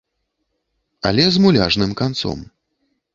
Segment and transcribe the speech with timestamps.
[1.09, 2.39] Але з муляжным канцом.